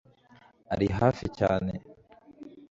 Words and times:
ari 0.73 0.87
hafi 0.99 1.25
cyane 1.39 1.71